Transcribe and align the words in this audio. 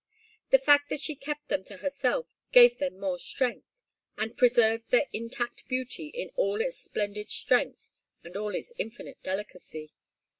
The 0.49 0.57
fact 0.57 0.89
that 0.89 0.99
she 0.99 1.13
kept 1.13 1.49
them 1.49 1.63
to 1.65 1.77
herself 1.77 2.25
gave 2.51 2.79
them 2.79 2.99
more 2.99 3.19
strength, 3.19 3.79
and 4.17 4.35
preserved 4.35 4.89
their 4.89 5.05
intact 5.13 5.67
beauty 5.67 6.07
in 6.07 6.31
all 6.35 6.59
its 6.59 6.75
splendid 6.79 7.29
strength 7.29 7.91
and 8.23 8.35
all 8.35 8.55
its 8.55 8.73
infinite 8.79 9.21
delicacy. 9.21 9.93